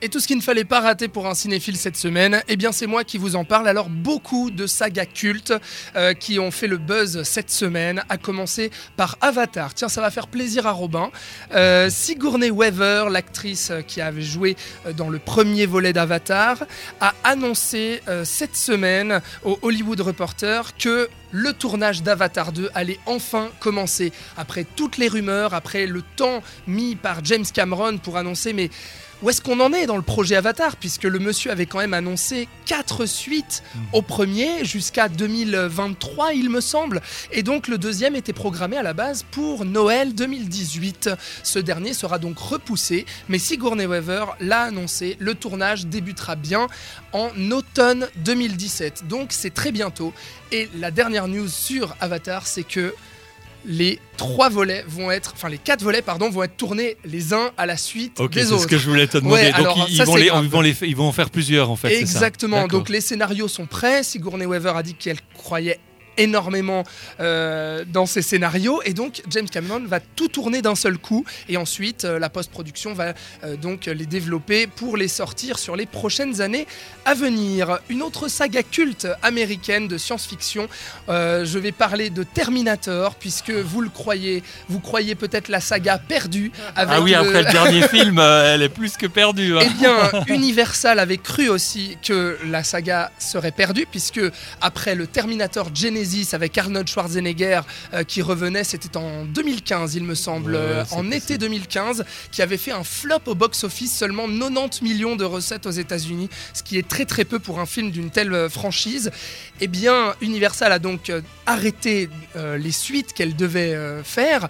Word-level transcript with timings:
Et 0.00 0.10
tout 0.10 0.20
ce 0.20 0.28
qu'il 0.28 0.36
ne 0.36 0.42
fallait 0.42 0.62
pas 0.62 0.78
rater 0.78 1.08
pour 1.08 1.26
un 1.26 1.34
cinéphile 1.34 1.76
cette 1.76 1.96
semaine, 1.96 2.40
eh 2.46 2.54
bien 2.54 2.70
c'est 2.70 2.86
moi 2.86 3.02
qui 3.02 3.18
vous 3.18 3.34
en 3.34 3.44
parle. 3.44 3.66
Alors 3.66 3.88
beaucoup 3.88 4.52
de 4.52 4.68
sagas 4.68 5.06
cultes 5.06 5.52
euh, 5.96 6.14
qui 6.14 6.38
ont 6.38 6.52
fait 6.52 6.68
le 6.68 6.76
buzz 6.76 7.24
cette 7.24 7.50
semaine, 7.50 8.04
à 8.08 8.16
commencer 8.16 8.70
par 8.96 9.18
Avatar. 9.20 9.74
Tiens, 9.74 9.88
ça 9.88 10.00
va 10.00 10.12
faire 10.12 10.28
plaisir 10.28 10.68
à 10.68 10.70
Robin. 10.70 11.10
Euh, 11.52 11.90
Sigourney 11.90 12.48
Weaver, 12.48 13.06
l'actrice 13.10 13.72
qui 13.88 14.00
avait 14.00 14.22
joué 14.22 14.54
euh, 14.86 14.92
dans 14.92 15.08
le 15.08 15.18
premier 15.18 15.66
volet 15.66 15.92
d'Avatar, 15.92 16.58
a 17.00 17.12
annoncé 17.24 18.00
euh, 18.06 18.24
cette 18.24 18.54
semaine 18.54 19.20
au 19.42 19.58
Hollywood 19.62 20.00
Reporter 20.00 20.76
que 20.76 21.08
le 21.32 21.52
tournage 21.52 22.04
d'Avatar 22.04 22.52
2 22.52 22.70
allait 22.72 23.00
enfin 23.06 23.48
commencer. 23.58 24.12
Après 24.36 24.64
toutes 24.64 24.96
les 24.96 25.08
rumeurs, 25.08 25.54
après 25.54 25.86
le 25.86 26.02
temps 26.14 26.40
mis 26.68 26.94
par 26.94 27.24
James 27.24 27.44
Cameron 27.52 27.98
pour 27.98 28.16
annoncer 28.16 28.52
mais 28.52 28.70
où 29.22 29.30
est-ce 29.30 29.42
qu'on 29.42 29.58
en 29.60 29.72
est 29.72 29.86
dans 29.86 29.96
le 29.96 30.02
projet 30.02 30.36
Avatar 30.36 30.76
Puisque 30.76 31.04
le 31.04 31.18
monsieur 31.18 31.50
avait 31.50 31.66
quand 31.66 31.78
même 31.78 31.94
annoncé 31.94 32.48
quatre 32.66 33.06
suites 33.06 33.62
au 33.92 34.02
premier 34.02 34.64
jusqu'à 34.64 35.08
2023, 35.08 36.34
il 36.34 36.50
me 36.50 36.60
semble. 36.60 37.02
Et 37.32 37.42
donc 37.42 37.66
le 37.68 37.78
deuxième 37.78 38.14
était 38.14 38.32
programmé 38.32 38.76
à 38.76 38.82
la 38.82 38.94
base 38.94 39.24
pour 39.30 39.64
Noël 39.64 40.14
2018. 40.14 41.10
Ce 41.42 41.58
dernier 41.58 41.94
sera 41.94 42.18
donc 42.18 42.38
repoussé, 42.38 43.06
mais 43.28 43.38
Sigourney 43.38 43.86
Weaver 43.86 44.26
l'a 44.40 44.62
annoncé, 44.62 45.16
le 45.18 45.34
tournage 45.34 45.86
débutera 45.86 46.36
bien 46.36 46.68
en 47.12 47.30
automne 47.50 48.08
2017. 48.24 49.08
Donc 49.08 49.28
c'est 49.30 49.52
très 49.52 49.72
bientôt. 49.72 50.12
Et 50.52 50.68
la 50.78 50.90
dernière 50.90 51.28
news 51.28 51.48
sur 51.48 51.96
Avatar, 52.00 52.46
c'est 52.46 52.62
que 52.62 52.94
les 53.64 53.98
trois 54.16 54.48
volets 54.48 54.84
vont 54.88 55.10
être, 55.10 55.32
enfin 55.34 55.48
les 55.48 55.58
quatre 55.58 55.82
volets 55.82 56.02
pardon, 56.02 56.30
vont 56.30 56.42
être 56.42 56.56
tournés 56.56 56.96
les 57.04 57.32
uns 57.34 57.50
à 57.56 57.66
la 57.66 57.76
suite 57.76 58.20
Ok, 58.20 58.32
des 58.32 58.44
c'est 58.44 58.52
autres. 58.52 58.62
ce 58.62 58.66
que 58.66 58.78
je 58.78 58.88
voulais 58.88 59.06
te 59.06 59.18
demander. 59.18 59.34
Ouais, 59.42 59.50
Donc 59.50 59.58
alors, 59.60 59.86
ils, 59.88 59.96
ça, 59.96 60.04
vont 60.04 60.14
c'est 60.14 60.20
les, 60.20 60.26
ils, 60.42 60.48
vont 60.48 60.60
les, 60.60 60.76
ils 60.82 60.96
vont 60.96 61.06
en 61.08 61.12
faire 61.12 61.30
plusieurs 61.30 61.70
en 61.70 61.76
fait. 61.76 61.88
c'est 61.88 61.94
ça 61.96 62.00
Exactement. 62.00 62.66
Donc 62.66 62.88
les 62.88 63.00
scénarios 63.00 63.48
sont 63.48 63.66
prêts. 63.66 64.02
Sigourney 64.02 64.46
Weaver 64.46 64.72
a 64.76 64.82
dit 64.82 64.94
qu'elle 64.94 65.18
croyait 65.34 65.78
énormément 66.18 66.84
euh, 67.20 67.84
dans 67.86 68.06
ces 68.06 68.22
scénarios 68.22 68.82
et 68.84 68.92
donc 68.92 69.22
James 69.30 69.48
Cameron 69.48 69.82
va 69.86 70.00
tout 70.00 70.28
tourner 70.28 70.60
d'un 70.62 70.74
seul 70.74 70.98
coup 70.98 71.24
et 71.48 71.56
ensuite 71.56 72.04
euh, 72.04 72.18
la 72.18 72.28
post-production 72.28 72.92
va 72.92 73.14
euh, 73.44 73.56
donc 73.56 73.86
les 73.86 74.06
développer 74.06 74.66
pour 74.66 74.96
les 74.96 75.08
sortir 75.08 75.58
sur 75.58 75.76
les 75.76 75.86
prochaines 75.86 76.40
années 76.40 76.66
à 77.04 77.14
venir. 77.14 77.78
Une 77.88 78.02
autre 78.02 78.28
saga 78.28 78.62
culte 78.62 79.06
américaine 79.22 79.88
de 79.88 79.96
science-fiction, 79.96 80.68
je 81.08 81.58
vais 81.58 81.72
parler 81.72 82.10
de 82.10 82.22
Terminator 82.22 83.14
puisque 83.14 83.50
vous 83.50 83.80
le 83.80 83.88
croyez, 83.88 84.42
vous 84.68 84.80
croyez 84.80 85.14
peut-être 85.14 85.48
la 85.48 85.60
saga 85.60 85.98
perdue. 85.98 86.52
Avec 86.76 86.94
Ah 86.98 87.00
oui, 87.00 87.12
le- 87.12 87.16
après 87.18 87.42
le 87.44 87.50
dernier 87.52 87.88
film, 87.88 88.18
elle 88.18 88.62
est 88.62 88.68
plus 88.68 88.96
que 88.96 89.06
perdue. 89.06 89.56
hein. 89.56 89.60
eh 89.62 89.68
bien, 89.80 90.24
Universal 90.28 90.98
avait 90.98 91.16
cru 91.18 91.48
aussi 91.48 91.96
que 92.02 92.36
la 92.46 92.62
saga 92.64 93.10
serait 93.18 93.52
perdue, 93.52 93.86
puisque 93.90 94.20
après 94.60 94.94
le 94.94 95.06
Terminator 95.06 95.70
Genesis 95.74 96.07
avec 96.32 96.56
Arnold 96.56 96.88
Schwarzenegger 96.88 97.60
euh, 97.94 98.02
qui 98.04 98.22
revenait, 98.22 98.64
c'était 98.64 98.96
en 98.96 99.24
2015, 99.24 99.94
il 99.94 100.04
me 100.04 100.14
semble, 100.14 100.52
Ouais, 100.52 100.58
euh, 100.60 100.82
en 100.90 100.96
possible. 100.96 101.14
été 101.14 101.38
2015, 101.38 102.04
qui 102.32 102.42
avait 102.42 102.56
fait 102.56 102.72
un 102.72 102.84
flop 102.84 103.20
au 103.26 103.34
box-office, 103.34 103.96
seulement 103.96 104.26
90 104.28 104.82
millions 104.82 105.16
de 105.16 105.24
recettes 105.24 105.66
aux 105.66 105.70
États-Unis, 105.70 106.28
ce 106.54 106.62
qui 106.62 106.78
est 106.78 106.86
très 106.86 107.04
très 107.04 107.24
peu 107.24 107.38
pour 107.38 107.60
un 107.60 107.66
film 107.66 107.90
d'une 107.90 108.10
telle 108.10 108.32
euh, 108.32 108.48
franchise. 108.48 109.10
Eh 109.60 109.66
bien, 109.66 110.14
Universal 110.20 110.72
a 110.72 110.78
donc 110.78 111.10
arrêté 111.46 112.08
euh, 112.36 112.56
les 112.56 112.70
suites 112.72 113.12
qu'elle 113.12 113.34
devait 113.36 113.74
euh, 113.74 114.02
faire. 114.04 114.48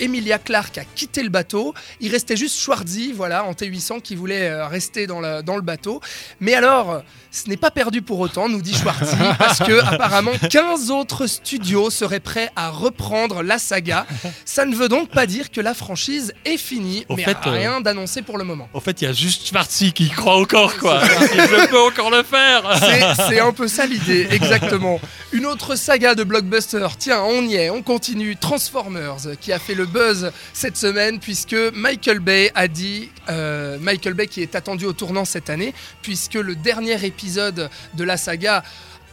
Emilia 0.00 0.38
Clarke 0.38 0.78
a 0.78 0.84
quitté 0.84 1.22
le 1.22 1.28
bateau. 1.28 1.74
Il 2.00 2.10
restait 2.10 2.36
juste 2.36 2.58
Schwarzy, 2.58 3.12
voilà, 3.12 3.44
en 3.44 3.52
T800, 3.52 4.00
qui 4.02 4.14
voulait 4.16 4.62
rester 4.64 5.06
dans, 5.06 5.20
la- 5.20 5.42
dans 5.42 5.56
le 5.56 5.62
bateau. 5.62 6.00
Mais 6.40 6.54
alors, 6.54 7.02
ce 7.30 7.48
n'est 7.48 7.56
pas 7.56 7.70
perdu 7.70 8.02
pour 8.02 8.18
autant, 8.18 8.48
nous 8.48 8.60
dit 8.62 8.74
Schwarzy, 8.74 9.16
parce 9.38 9.58
que 9.60 9.80
apparemment 9.84 10.32
15 10.50 10.90
autres 10.90 10.97
studios 11.26 11.90
seraient 11.90 12.20
prêts 12.20 12.50
à 12.56 12.70
reprendre 12.70 13.42
la 13.42 13.58
saga. 13.58 14.06
Ça 14.44 14.64
ne 14.64 14.74
veut 14.74 14.88
donc 14.88 15.10
pas 15.10 15.26
dire 15.26 15.50
que 15.50 15.60
la 15.60 15.74
franchise 15.74 16.32
est 16.44 16.56
finie, 16.56 17.04
Au 17.08 17.16
mais 17.16 17.24
fait, 17.24 17.36
euh, 17.46 17.50
rien 17.50 17.80
d'annoncé 17.80 18.22
pour 18.22 18.38
le 18.38 18.44
moment. 18.44 18.68
En 18.74 18.80
fait, 18.80 19.00
il 19.02 19.04
y 19.04 19.08
a 19.08 19.12
juste 19.12 19.46
Schwarzy 19.48 19.92
qui 19.92 20.08
croit 20.10 20.36
encore, 20.36 20.76
quoi. 20.78 21.00
je 21.06 21.68
peux 21.68 21.80
encore 21.80 22.10
le 22.10 22.22
faire. 22.22 22.62
C'est- 22.80 23.28
C'est 23.28 23.40
un 23.40 23.52
peu 23.52 23.68
ça 23.68 23.86
l'idée, 23.86 24.26
exactement. 24.30 25.00
Une 25.32 25.46
autre 25.46 25.76
saga 25.76 26.14
de 26.14 26.24
blockbuster, 26.24 26.86
tiens, 26.98 27.20
on 27.22 27.42
y 27.42 27.56
est, 27.56 27.70
on 27.70 27.82
continue. 27.82 28.36
Transformers, 28.36 29.16
qui 29.40 29.52
a 29.52 29.58
fait 29.58 29.74
le 29.74 29.86
buzz 29.86 30.32
cette 30.52 30.76
semaine, 30.76 31.18
puisque 31.20 31.56
Michael 31.74 32.20
Bay 32.20 32.50
a 32.54 32.68
dit, 32.68 33.10
euh, 33.28 33.76
Michael 33.80 34.14
Bay 34.14 34.26
qui 34.26 34.42
est 34.42 34.54
attendu 34.54 34.86
au 34.86 34.92
tournant 34.92 35.24
cette 35.24 35.50
année, 35.50 35.74
puisque 36.02 36.34
le 36.34 36.54
dernier 36.54 37.04
épisode 37.04 37.68
de 37.94 38.04
la 38.04 38.16
saga 38.16 38.62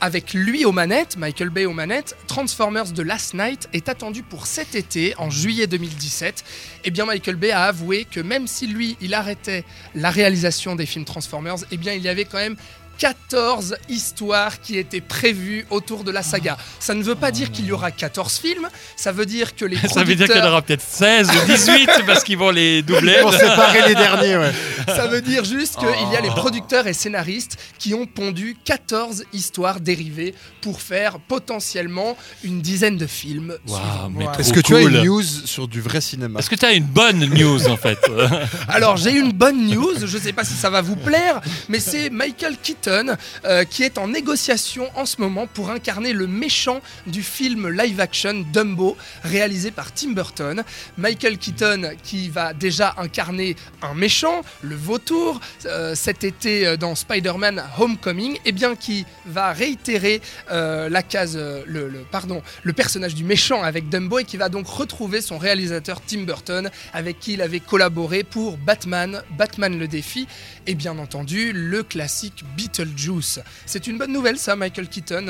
avec 0.01 0.33
lui 0.33 0.66
aux 0.66 0.72
manettes, 0.72 1.17
Michael 1.17 1.50
Bay 1.50 1.66
aux 1.66 1.73
manettes, 1.73 2.16
Transformers 2.28 2.94
The 2.94 3.00
Last 3.00 3.33
Night 3.33 3.69
est 3.73 3.89
attendu 3.89 4.23
pour 4.23 4.47
cet 4.47 4.75
été, 4.75 5.13
en 5.17 5.29
juillet 5.29 5.67
2017. 5.67 6.44
Eh 6.83 6.91
bien, 6.91 7.06
Michael 7.06 7.35
Bay 7.35 7.51
a 7.51 7.63
avoué 7.63 8.05
que 8.05 8.19
même 8.19 8.47
si 8.47 8.67
lui, 8.67 8.97
il 9.01 9.13
arrêtait 9.13 9.63
la 9.94 10.09
réalisation 10.09 10.75
des 10.75 10.85
films 10.85 11.05
Transformers, 11.05 11.57
eh 11.72 11.78
bien, 11.78 11.94
il 11.94 12.01
y 12.01 12.09
avait 12.09 12.25
quand 12.25 12.38
même 12.38 12.55
14 12.97 13.78
histoires 13.89 14.61
qui 14.61 14.78
étaient 14.78 15.01
prévues 15.01 15.66
autour 15.69 16.03
de 16.03 16.11
la 16.11 16.23
saga. 16.23 16.57
Ça 16.79 16.94
ne 16.94 17.03
veut 17.03 17.16
pas 17.16 17.31
dire 17.31 17.51
qu'il 17.51 17.66
y 17.66 17.72
aura 17.72 17.91
14 17.91 18.39
films, 18.39 18.69
ça 18.95 19.11
veut 19.11 19.25
dire 19.25 19.55
que 19.55 19.66
les 19.66 19.78
Ça 19.94 20.03
veut 20.03 20.16
dire 20.16 20.28
qu'il 20.28 20.38
y 20.38 20.41
en 20.41 20.47
aura 20.47 20.61
peut-être 20.61 20.81
16 20.81 21.29
ou 21.29 21.45
18 21.45 21.89
parce 22.05 22.23
qu'ils 22.23 22.38
vont 22.38 22.51
les 22.51 22.81
doubler. 22.81 23.17
Pour 23.22 23.34
séparer 23.34 23.88
les 23.88 23.95
derniers, 23.95 24.38
ouais. 24.38 24.51
Ça 24.88 25.07
veut 25.07 25.22
dire 25.22 25.44
juste 25.46 25.78
qu'il 25.78 26.12
y 26.12 26.16
a 26.16 26.22
les 26.22 26.29
producteurs 26.29 26.88
et 26.88 26.94
scénaristes 26.94 27.57
qui 27.79 27.94
ont 27.94 28.06
pondu 28.06 28.57
14 28.63 29.23
histoires 29.34 29.79
dérivées 29.79 30.34
pour 30.62 30.81
faire 30.81 31.19
potentiellement 31.19 32.18
une 32.44 32.62
dizaine 32.62 32.97
de 32.97 33.07
films. 33.07 33.56
Waouh, 33.68 33.79
suivants. 33.79 34.09
mais 34.09 34.16
Voilà. 34.16 34.31
trop 34.31 34.41
Est-ce 34.41 34.53
que 34.53 34.59
tu 34.59 34.75
as 34.75 34.81
cool. 34.81 34.96
une 34.96 35.03
news 35.03 35.23
sur 35.23 35.68
du 35.68 35.81
vrai 35.81 36.01
cinéma 36.01 36.40
Est-ce 36.40 36.50
que 36.50 36.56
tu 36.56 36.66
as 36.66 36.73
une 36.73 36.85
bonne 36.85 37.25
news 37.34 37.68
en 37.68 37.78
fait 37.78 38.00
Alors 38.68 38.97
j'ai 38.97 39.12
une 39.12 39.31
bonne 39.31 39.68
news, 39.68 39.94
je 40.06 40.18
ne 40.18 40.22
sais 40.22 40.34
pas 40.34 40.44
si 40.44 40.53
ça 40.53 40.69
va 40.69 40.81
vous 40.81 40.96
plaire, 40.96 41.41
mais 41.69 41.79
c'est 41.79 42.09
Michael 42.09 42.57
Keaton 42.62 43.16
euh, 43.46 43.63
qui 43.63 43.84
est 43.84 43.97
en 43.97 44.07
négociation 44.07 44.90
en 44.96 45.06
ce 45.06 45.19
moment 45.22 45.47
pour 45.47 45.69
incarner 45.69 46.13
le 46.13 46.28
méchant 46.28 46.81
du 47.07 47.23
film 47.23 47.69
live 47.69 48.00
action 48.00 48.44
Dumbo 48.53 48.97
réalisé 49.23 49.72
par 49.72 49.94
Tim 49.94 50.12
Burton. 50.12 50.63
Michael 50.97 51.38
Keaton 51.38 51.91
qui 52.03 52.29
va 52.29 52.53
déjà 52.53 52.96
incarner 52.97 53.56
un 53.81 53.94
méchant, 53.94 54.41
le 54.62 54.75
vautour, 54.75 55.40
euh, 55.66 55.96
cet 55.96 56.24
été 56.24 56.68
euh, 56.68 56.78
dans 56.78 56.96
Spider-Man 56.96 57.63
Homecoming, 57.78 58.38
et 58.46 58.52
bien 58.52 58.75
qui 58.75 59.06
va 59.25 59.52
réitérer 59.53 60.22
euh, 60.52 60.90
la 60.90 61.03
case, 61.03 61.38
le, 61.38 62.06
pardon, 62.12 62.41
le 62.63 62.74
personnage 62.74 63.16
du 63.16 63.24
méchant 63.24 63.64
avec 63.64 63.90
Dumbo 63.90 64.19
et 64.19 64.25
qui 64.25 64.38
va 64.38 64.50
donc 64.50 64.68
retrouver 64.68 65.22
son 65.22 65.38
réalisateur 65.38 66.02
Tim 66.06 66.24
Burton 66.24 66.69
avec 66.94 67.19
qui 67.19 67.34
il 67.34 67.41
avait 67.41 67.59
collaboré 67.59 68.24
pour 68.24 68.58
Batman, 68.58 69.22
Batman 69.38 69.78
le 69.78 69.88
défi 69.88 70.28
et 70.68 70.75
bien 70.75 70.97
entendu 70.97 71.52
le 71.53 71.84
classique 71.84 72.44
Beetlejuice. 72.56 73.40
C'est 73.66 73.88
une 73.88 73.97
bonne 73.97 74.14
nouvelle 74.14 74.38
ça, 74.38 74.56
Michael 74.56 74.88
Keaton 74.88 75.25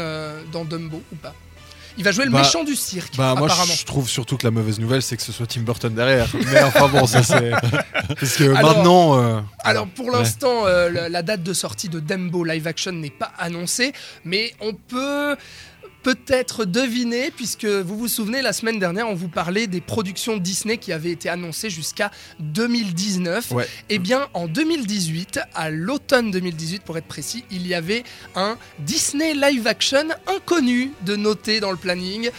dans 0.51 0.65
Dumbo 0.65 1.01
ou 1.11 1.15
pas? 1.15 1.33
Il 1.97 2.03
va 2.03 2.11
jouer 2.11 2.25
le 2.25 2.31
Bah, 2.31 2.39
méchant 2.39 2.63
du 2.63 2.75
cirque 2.75 3.15
Bah 3.17 3.35
moi 3.37 3.47
apparemment. 3.47 3.73
je 3.73 3.85
trouve 3.85 4.09
surtout 4.09 4.37
que 4.37 4.43
la 4.45 4.51
mauvaise 4.51 4.79
nouvelle 4.79 5.01
c'est 5.01 5.15
que 5.17 5.23
ce 5.23 5.31
soit 5.31 5.45
Tim 5.47 5.61
Burton 5.61 5.93
derrière. 5.93 6.27
Mais 6.51 6.61
enfin 6.63 6.87
bon 6.87 7.05
ça 7.07 7.23
c'est 7.23 7.51
parce 8.19 8.35
que 8.37 8.53
Alors- 8.55 8.75
maintenant 8.77 9.17
euh, 9.21 9.39
Alors 9.63 9.87
pour 9.87 10.11
l'instant, 10.11 10.65
euh, 10.65 10.89
la, 10.89 11.09
la 11.09 11.21
date 11.21 11.43
de 11.43 11.53
sortie 11.53 11.89
de 11.89 11.99
Dumbo 11.99 12.43
live 12.43 12.67
action 12.67 12.91
n'est 12.91 13.09
pas 13.09 13.31
annoncée, 13.37 13.93
mais 14.25 14.53
on 14.61 14.73
peut 14.73 15.35
peut-être 16.05 16.65
deviner, 16.65 17.31
puisque 17.31 17.65
vous 17.65 17.97
vous 17.97 18.07
souvenez, 18.07 18.43
la 18.43 18.53
semaine 18.53 18.77
dernière, 18.77 19.09
on 19.09 19.15
vous 19.15 19.27
parlait 19.27 19.65
des 19.65 19.81
productions 19.81 20.37
Disney 20.37 20.77
qui 20.77 20.93
avaient 20.93 21.09
été 21.09 21.29
annoncées 21.29 21.71
jusqu'à 21.71 22.11
2019. 22.41 23.49
Ouais. 23.49 23.67
Eh 23.89 23.97
bien, 23.97 24.27
en 24.35 24.47
2018, 24.47 25.39
à 25.55 25.71
l'automne 25.71 26.29
2018 26.29 26.83
pour 26.83 26.99
être 26.99 27.07
précis, 27.07 27.43
il 27.49 27.65
y 27.65 27.73
avait 27.73 28.03
un 28.35 28.55
Disney 28.77 29.33
live 29.33 29.65
action 29.65 30.09
inconnu 30.27 30.91
de 31.07 31.15
noter 31.15 31.59
dans 31.59 31.71
le 31.71 31.77
planning. 31.77 32.29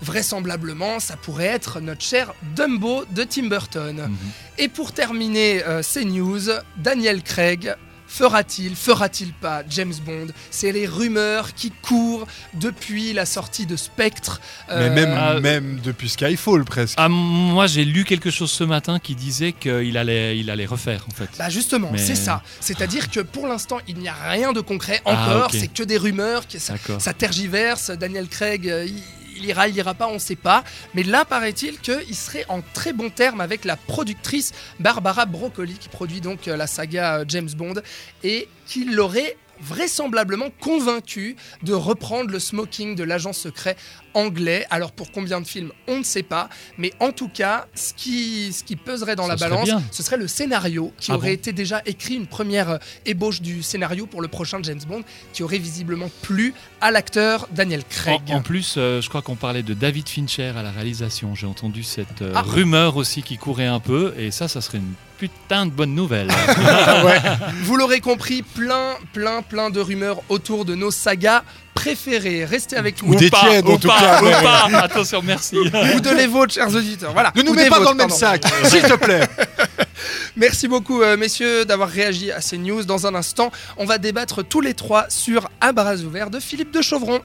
Vraisemblablement, 0.00 0.98
ça 0.98 1.16
pourrait 1.16 1.44
être 1.44 1.78
notre 1.78 2.02
cher 2.02 2.34
Dumbo 2.56 3.04
de 3.12 3.22
Tim 3.22 3.46
Burton. 3.46 3.98
Mhm. 3.98 4.16
Et 4.58 4.66
pour 4.66 4.90
terminer 4.90 5.62
euh, 5.62 5.80
ces 5.84 6.04
news, 6.04 6.40
Daniel 6.76 7.22
Craig 7.22 7.76
fera-t-il, 8.12 8.76
fera-t-il 8.76 9.32
pas 9.32 9.62
James 9.70 9.94
Bond? 10.04 10.26
C'est 10.50 10.70
les 10.72 10.86
rumeurs 10.86 11.54
qui 11.54 11.70
courent 11.70 12.26
depuis 12.54 13.12
la 13.12 13.24
sortie 13.26 13.66
de 13.66 13.76
Spectre. 13.76 14.40
mais 14.68 14.74
Euh, 14.74 14.94
même 14.94 15.14
Ah. 15.18 15.40
même 15.40 15.80
depuis 15.82 16.08
Skyfall 16.08 16.64
presque. 16.64 16.94
Ah, 16.98 17.08
moi 17.08 17.66
j'ai 17.66 17.84
lu 17.84 18.04
quelque 18.04 18.30
chose 18.30 18.50
ce 18.50 18.64
matin 18.64 18.98
qui 18.98 19.14
disait 19.14 19.52
qu'il 19.52 19.96
allait, 19.96 20.38
il 20.38 20.50
allait 20.50 20.66
refaire 20.66 21.04
en 21.08 21.14
fait. 21.14 21.28
Bah 21.38 21.48
justement, 21.48 21.90
Mais- 21.92 21.98
c'est 21.98 22.14
ça. 22.14 22.42
C'est-à-dire 22.60 23.10
que 23.10 23.20
pour 23.20 23.46
l'instant, 23.46 23.78
il 23.88 23.96
n'y 23.98 24.08
a 24.08 24.14
rien 24.14 24.52
de 24.52 24.60
concret 24.60 25.00
Ah, 25.04 25.12
encore. 25.36 25.50
C'est 25.52 25.68
que 25.72 25.82
des 25.82 25.96
rumeurs. 25.96 26.46
Que 26.48 26.58
ça, 26.58 27.12
tergiverse. 27.14 27.90
Daniel 27.90 28.28
Craig, 28.28 28.68
euh, 28.68 28.84
il, 28.86 29.02
il 29.36 29.44
ira, 29.44 29.68
il 29.68 29.76
ira 29.76 29.94
pas, 29.94 30.08
on 30.08 30.18
sait 30.18 30.36
pas. 30.36 30.64
Mais 30.94 31.02
là, 31.02 31.24
paraît-il 31.24 31.78
qu'il 31.80 32.14
serait 32.14 32.44
en 32.48 32.60
très 32.74 32.92
bon 32.92 33.10
terme 33.10 33.40
avec 33.40 33.64
la 33.64 33.76
productrice 33.76 34.52
Barbara 34.80 35.26
Broccoli, 35.26 35.74
qui 35.74 35.88
produit 35.88 36.20
donc 36.20 36.48
euh, 36.48 36.56
la 36.56 36.66
saga 36.66 37.18
euh, 37.18 37.24
James 37.28 37.50
Bond, 37.56 37.74
et 38.22 38.48
qui 38.66 38.84
l'aurait 38.84 39.36
vraisemblablement 39.60 40.50
convaincu 40.60 41.36
de 41.62 41.72
reprendre 41.72 42.30
le 42.30 42.40
smoking 42.40 42.96
de 42.96 43.04
l'agent 43.04 43.32
secret 43.32 43.76
anglais. 44.14 44.66
Alors 44.70 44.92
pour 44.92 45.10
combien 45.12 45.40
de 45.40 45.46
films, 45.46 45.70
on 45.88 45.98
ne 45.98 46.02
sait 46.02 46.22
pas, 46.22 46.48
mais 46.78 46.92
en 47.00 47.12
tout 47.12 47.28
cas, 47.28 47.66
ce 47.74 47.92
qui, 47.94 48.52
ce 48.52 48.64
qui 48.64 48.76
peserait 48.76 49.16
dans 49.16 49.24
Ça 49.26 49.28
la 49.30 49.36
balance, 49.36 49.64
bien. 49.64 49.82
ce 49.90 50.02
serait 50.02 50.16
le 50.16 50.28
scénario 50.28 50.92
qui 50.98 51.10
Ah 51.12 51.16
aurait 51.16 51.28
bon 51.28 51.34
été 51.34 51.52
déjà 51.52 51.82
écrit, 51.86 52.14
une 52.14 52.26
première 52.26 52.70
euh, 52.70 52.78
ébauche 53.06 53.40
du 53.40 53.62
scénario 53.62 54.06
pour 54.06 54.22
le 54.22 54.28
prochain 54.28 54.58
James 54.62 54.80
Bond, 54.86 55.02
qui 55.32 55.42
aurait 55.42 55.58
visiblement 55.58 56.10
plu 56.22 56.54
à 56.80 56.90
l'acteur 56.90 57.48
Daniel 57.52 57.82
Craig. 57.88 58.20
En, 58.28 58.36
en 58.36 58.42
plus, 58.42 58.74
euh, 58.78 59.00
je 59.00 59.08
crois 59.08 59.22
qu'on 59.22 59.36
parlait 59.36 59.62
de 59.62 59.74
David 59.74 60.08
Fincher 60.08 60.52
à 60.56 60.62
la 60.62 60.70
réalisation. 60.70 61.34
J'ai 61.34 61.46
entendu 61.46 61.82
cette 61.82 62.22
euh, 62.22 62.32
Ah. 62.34 62.42
rumeur 62.42 62.96
aussi 62.96 63.22
qui 63.22 63.36
courait 63.38 63.66
un 63.66 63.80
peu, 63.80 64.14
et 64.18 64.30
ça, 64.30 64.48
ça 64.48 64.60
serait 64.60 64.78
une 64.78 64.92
putain 65.18 65.66
de 65.66 65.70
bonne 65.70 65.94
nouvelle. 65.94 66.28
Vous 67.62 67.76
l'aurez 67.76 68.00
compris, 68.00 68.42
plein, 68.42 68.94
plein, 69.12 69.42
plein 69.42 69.70
de 69.70 69.80
rumeurs 69.80 70.20
autour 70.28 70.64
de 70.64 70.74
nos 70.74 70.90
sagas 70.90 71.44
préférées. 71.82 72.44
Restez 72.44 72.76
avec 72.76 73.02
nous. 73.02 73.12
Ou 73.12 73.16
des 73.16 73.30
tiennes, 73.30 73.66
ou 73.66 73.72
en 73.72 73.78
tout 73.78 73.88
pas, 73.88 73.98
cas. 74.00 74.22
ou 74.22 74.30
pas. 74.70 74.78
Attention, 74.78 75.20
merci. 75.24 75.56
Ou 75.58 75.64
de 76.00 76.10
les 76.16 76.26
vôtres, 76.26 76.54
chers 76.54 76.68
auditeurs. 76.74 77.12
Voilà. 77.12 77.32
Ne 77.34 77.42
nous 77.42 77.52
Ou 77.52 77.54
mets 77.54 77.68
pas 77.68 77.78
vôtres, 77.78 77.84
dans 77.86 77.90
le 77.92 77.96
même 77.98 78.08
pardon. 78.08 78.20
sac, 78.20 78.42
s'il 78.64 78.82
te 78.82 78.94
plaît. 78.94 79.26
Merci 80.36 80.66
beaucoup, 80.66 81.02
euh, 81.02 81.16
messieurs, 81.16 81.64
d'avoir 81.64 81.88
réagi 81.88 82.32
à 82.32 82.40
ces 82.40 82.56
news. 82.58 82.82
Dans 82.84 83.06
un 83.06 83.14
instant, 83.14 83.52
on 83.76 83.84
va 83.84 83.98
débattre 83.98 84.42
tous 84.44 84.60
les 84.60 84.74
trois 84.74 85.04
sur 85.08 85.48
Un 85.60 85.72
bras 85.72 85.94
ouvert 85.96 86.30
de 86.30 86.40
Philippe 86.40 86.72
de 86.72 86.80
Chauvron. 86.82 87.20